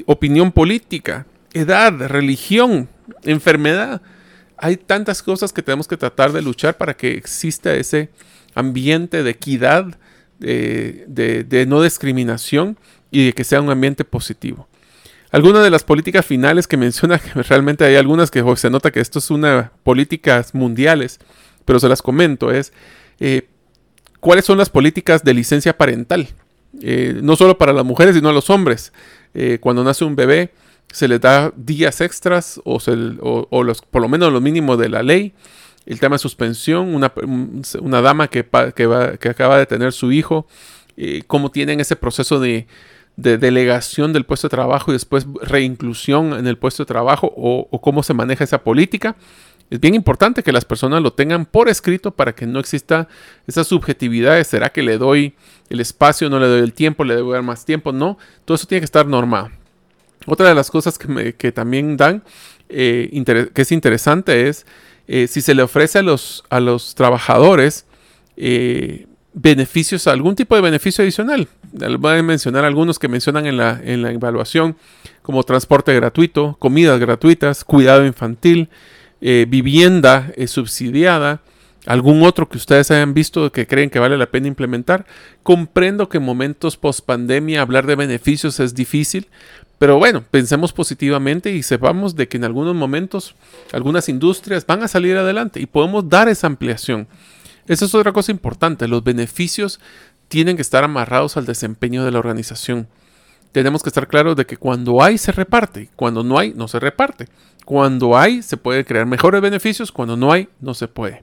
[0.07, 2.89] opinión política, edad, religión,
[3.23, 4.03] enfermedad.
[4.57, 8.11] Hay tantas cosas que tenemos que tratar de luchar para que exista ese
[8.55, 9.99] ambiente de equidad,
[10.39, 12.79] de, no discriminación
[13.11, 14.69] y de que sea un ambiente positivo.
[15.31, 19.19] Algunas de las políticas finales que menciona, realmente hay algunas que se nota que esto
[19.19, 21.19] es una políticas mundiales,
[21.65, 22.73] pero se las comento, es
[23.21, 23.49] eh,
[24.21, 26.29] cuáles son las políticas de licencia parental.
[26.81, 28.93] Eh, no solo para las mujeres, sino a los hombres.
[29.35, 30.53] Eh, cuando nace un bebé,
[30.93, 32.79] se les da días extras o,
[33.63, 35.33] los, por lo menos lo mínimo de la ley.
[35.87, 40.47] El tema de suspensión, una, dama que, que, acaba de tener su hijo,
[40.97, 42.67] eh, cómo tienen ese proceso de,
[43.17, 48.03] delegación del puesto de trabajo y después reinclusión en el puesto de trabajo o cómo
[48.03, 49.17] se maneja esa política.
[49.71, 53.09] Es bien importante que las personas lo tengan por escrito para que no exista
[53.47, 55.35] esa subjetividad será que le doy
[55.71, 58.19] el espacio, no le doy el tiempo, le debo dar más tiempo, no.
[58.45, 59.51] Todo eso tiene que estar normado.
[60.27, 62.23] Otra de las cosas que, también dan,
[62.69, 63.11] eh,
[63.53, 64.67] que es interesante, es
[65.07, 67.85] eh, si se le ofrece a los, a los trabajadores
[68.37, 71.49] eh, beneficios, algún tipo de beneficio adicional.
[71.99, 74.77] Voy a mencionar algunos que mencionan en la, en la evaluación,
[75.23, 78.71] como transporte gratuito, comidas gratuitas, cuidado infantil,
[79.27, 81.41] eh, vivienda eh, subsidiada,
[81.87, 85.07] algún otro que ustedes hayan visto que creen que vale la pena implementar.
[85.43, 89.29] Comprendo que en momentos post pandemia hablar de beneficios es difícil,
[89.79, 93.35] pero bueno, pensemos positivamente y sepamos de que en algunos momentos
[93.73, 97.09] algunas industrias van a salir adelante y podemos dar esa ampliación.
[97.67, 99.81] Esa es otra cosa importante, los beneficios
[100.29, 102.89] tienen que estar amarrados al desempeño de la organización.
[103.55, 106.81] Tenemos que estar claros de que cuando hay se reparte, cuando no hay no se
[106.81, 107.29] reparte.
[107.65, 111.23] Cuando hay se puede crear mejores beneficios, cuando no hay no se puede.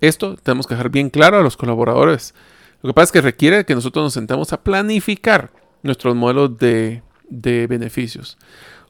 [0.00, 2.34] Esto tenemos que dejar bien claro a los colaboradores.
[2.80, 5.50] Lo que pasa es que requiere que nosotros nos sentemos a planificar
[5.82, 8.38] nuestros modelos de, de beneficios.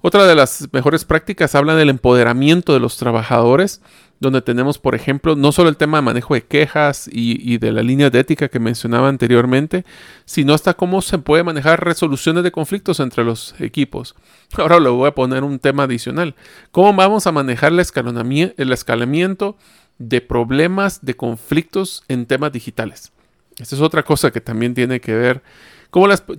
[0.01, 3.83] Otra de las mejores prácticas habla del empoderamiento de los trabajadores,
[4.25, 7.83] donde tenemos, por ejemplo, no solo el tema de manejo de quejas y, de la
[7.83, 9.85] línea de ética que mencionaba anteriormente,
[10.25, 14.15] sino hasta cómo se puede manejar resoluciones de conflictos entre los equipos.
[14.59, 16.35] Ahora le voy a poner un tema adicional.
[16.73, 19.57] ¿Cómo vamos a manejar el escalamiento
[19.99, 23.14] de problemas, de conflictos en temas digitales?
[23.59, 25.43] Esta es otra cosa que también tiene que ver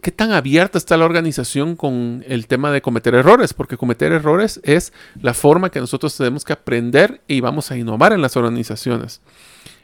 [0.02, 3.54] ¿Qué tan abierta está la organización con el tema de cometer errores?
[3.54, 4.92] Porque cometer errores es
[5.22, 9.22] la forma que nosotros tenemos que aprender y vamos a innovar en las organizaciones.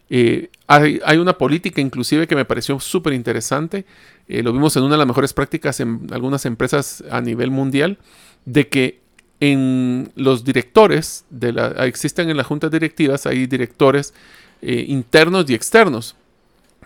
[0.09, 3.85] Eh, hay, una política inclusive que me pareció súper interesante,
[4.27, 7.97] eh, lo vimos en una de las mejores prácticas en algunas empresas a nivel mundial,
[8.43, 8.99] de que
[9.39, 14.13] en los directores, de la, existen en las juntas directivas, hay directores
[14.61, 16.17] eh, internos y externos.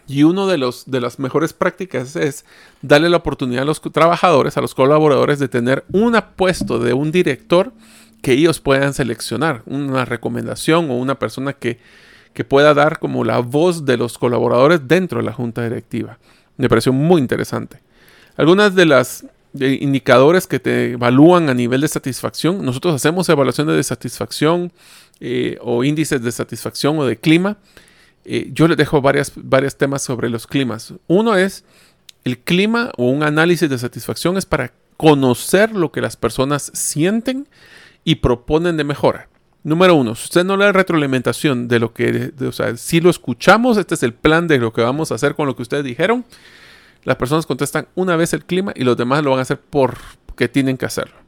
[0.07, 2.45] Y una de, los, de las mejores prácticas es
[2.81, 7.11] darle la oportunidad a los trabajadores, a los colaboradores, de tener un puesto de un
[7.11, 7.73] director
[8.21, 11.79] que ellos puedan seleccionar, una recomendación o una persona que,
[12.33, 16.19] que pueda dar como la voz de los colaboradores dentro de la junta directiva.
[16.57, 17.81] Me pareció muy interesante.
[18.37, 23.83] Algunas de las indicadores que te evalúan a nivel de satisfacción, nosotros hacemos evaluaciones de
[23.83, 24.71] satisfacción
[25.19, 27.57] eh, o índices de satisfacción o de clima
[28.25, 30.93] eh, yo les dejo varios temas sobre los climas.
[31.07, 31.63] Uno es
[32.23, 37.47] el clima o un análisis de satisfacción es para conocer lo que las personas sienten
[38.03, 39.29] y proponen de mejora.
[39.63, 43.77] Número uno, si usted no le retroalimentación de lo que, o sea, si lo escuchamos,
[43.77, 46.23] este es el plan de lo que vamos a hacer con lo que ustedes dijeron,
[47.03, 50.47] las personas contestan una vez el clima y los demás lo van a hacer porque
[50.47, 51.24] tienen que hacerlo.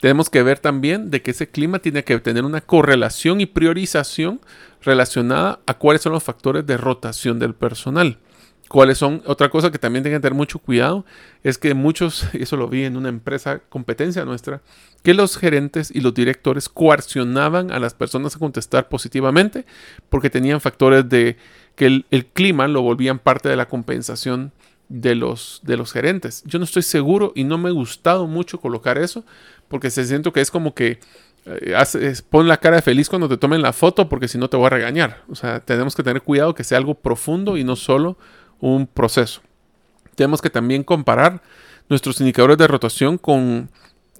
[0.00, 4.40] Tenemos que ver también de que ese clima tiene que tener una correlación y priorización
[4.82, 8.18] relacionada a cuáles son los factores de rotación del personal.
[8.68, 9.20] ¿Cuáles son?
[9.26, 11.04] Otra cosa que también tienen que tener mucho cuidado
[11.42, 14.62] es que muchos, eso lo vi en una empresa competencia nuestra,
[15.02, 19.66] que los gerentes y los directores coaccionaban a las personas a contestar positivamente
[20.08, 21.36] porque tenían factores de
[21.74, 24.52] que el, el clima lo volvían parte de la compensación
[24.88, 26.42] de los, de los gerentes.
[26.44, 29.24] Yo no estoy seguro y no me ha gustado mucho colocar eso
[29.70, 30.98] porque se siento que es como que
[31.46, 34.56] eh, pon la cara de feliz cuando te tomen la foto porque si no te
[34.56, 35.22] voy a regañar.
[35.28, 38.18] O sea, tenemos que tener cuidado que sea algo profundo y no solo
[38.58, 39.40] un proceso.
[40.16, 41.40] Tenemos que también comparar
[41.88, 43.70] nuestros indicadores de rotación con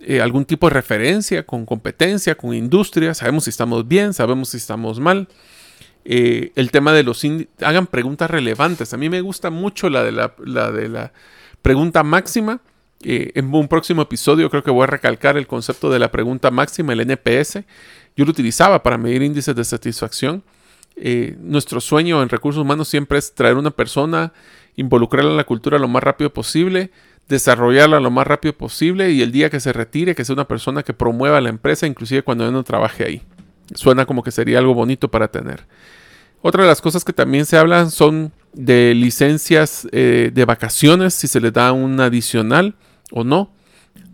[0.01, 3.13] eh, algún tipo de referencia, con competencia, con industria.
[3.13, 5.27] Sabemos si estamos bien, sabemos si estamos mal.
[6.05, 7.23] Eh, el tema de los
[7.61, 8.95] hagan preguntas relevantes.
[8.95, 11.13] A mí me gusta mucho la de la, la de la
[11.61, 12.61] pregunta máxima
[13.03, 16.51] eh, en un próximo episodio creo que voy a recalcar el concepto de la pregunta
[16.51, 17.61] máxima, el NPS.
[18.17, 20.43] Yo lo utilizaba para medir índices de satisfacción.
[20.97, 24.35] Eh, nuestro sueño en recursos humanos siempre es traer una persona,
[24.77, 26.91] involucrarla en la cultura lo más rápido posible,
[27.29, 30.83] desarrollarla lo más rápido posible y el día que se retire, que sea una persona
[30.83, 33.23] que promueva la empresa, inclusive cuando yo no trabaje ahí.
[33.75, 35.67] Suena como que sería algo bonito para tener.
[36.43, 41.29] Otra de las cosas que también se hablan son de licencias eh, de vacaciones, si
[41.29, 42.75] se le da un adicional
[43.11, 43.51] o no.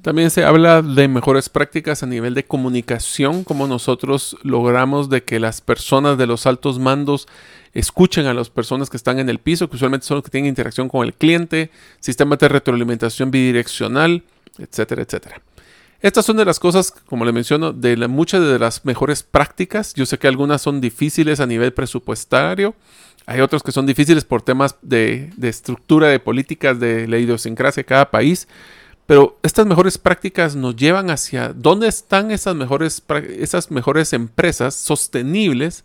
[0.03, 5.41] También se habla de mejores prácticas a nivel de comunicación, como nosotros logramos de que
[5.41, 7.27] las personas de los altos mandos
[7.75, 10.49] escuchen a las personas que están en el piso, que usualmente son los que tienen
[10.49, 14.23] interacción con el cliente, sistemas de retroalimentación bidireccional,
[14.59, 15.43] etcétera, etcétera.
[16.01, 19.93] Estas son de las cosas, como le menciono, de muchas de las mejores prácticas.
[19.95, 22.77] Yo sé que algunas son difíciles a nivel presupuestario,
[23.27, 27.81] hay otros que son difíciles por temas de, de estructura de políticas, de la idiosincrasia
[27.81, 28.47] de cada país,
[29.07, 33.03] pero estas mejores prácticas nos llevan hacia dónde están esas mejores,
[33.39, 35.85] esas mejores empresas sostenibles,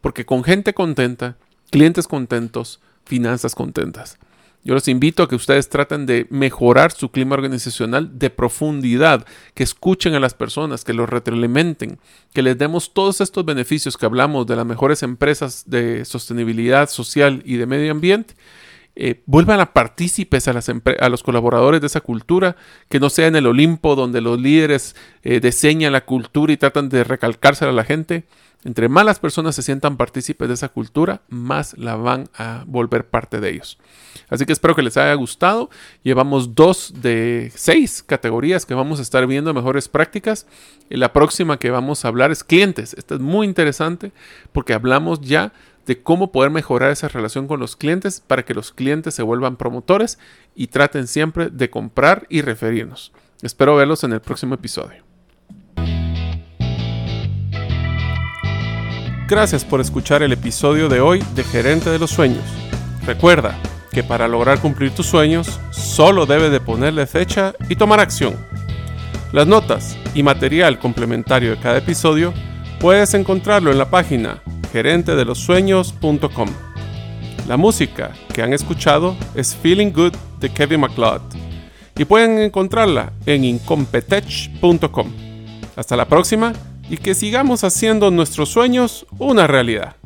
[0.00, 1.36] porque con gente contenta,
[1.70, 4.18] clientes contentos, finanzas contentas.
[4.62, 9.62] Yo los invito a que ustedes traten de mejorar su clima organizacional de profundidad, que
[9.62, 11.98] escuchen a las personas, que los retroalimenten,
[12.34, 17.42] que les demos todos estos beneficios que hablamos de las mejores empresas de sostenibilidad social
[17.46, 18.34] y de medio ambiente.
[18.96, 22.56] Eh, vuelvan a partícipes a, a, los colaboradores de esa cultura,
[22.88, 26.88] que no sea en el Olimpo donde los líderes eh, diseñan la cultura y tratan
[26.88, 28.24] de recalcársela a la gente.
[28.62, 33.08] Entre más las personas se sientan partícipes de esa cultura, más la van a volver
[33.08, 33.78] parte de ellos.
[34.28, 35.70] Así que espero que les haya gustado.
[36.02, 40.46] Llevamos dos de seis categorías que vamos a estar viendo mejores prácticas.
[40.90, 42.92] La próxima que vamos a hablar es clientes.
[42.94, 44.12] Esta es muy interesante
[44.52, 45.54] porque hablamos ya
[45.86, 49.56] de cómo poder mejorar esa relación con los clientes para que los clientes se vuelvan
[49.56, 50.18] promotores
[50.54, 53.12] y traten siempre de comprar y referirnos.
[53.42, 55.02] Espero verlos en el próximo episodio.
[59.28, 62.44] Gracias por escuchar el episodio de hoy de Gerente de los Sueños.
[63.06, 63.56] Recuerda
[63.92, 68.34] que para lograr cumplir tus sueños solo debes de ponerle fecha y tomar acción.
[69.32, 72.34] Las notas y material complementario de cada episodio
[72.80, 74.42] puedes encontrarlo en la página
[74.72, 76.48] gerentedelosueños.com.
[77.48, 81.22] La música que han escuchado es Feeling Good de Kevin MacLeod
[81.96, 85.12] y pueden encontrarla en incompetech.com.
[85.76, 86.52] Hasta la próxima
[86.88, 89.96] y que sigamos haciendo nuestros sueños una realidad.